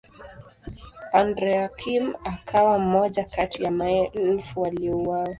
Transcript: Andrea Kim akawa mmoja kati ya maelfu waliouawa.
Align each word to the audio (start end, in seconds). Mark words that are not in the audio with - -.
Andrea 1.13 1.69
Kim 1.69 2.13
akawa 2.23 2.79
mmoja 2.79 3.23
kati 3.25 3.63
ya 3.63 3.71
maelfu 3.71 4.61
waliouawa. 4.61 5.29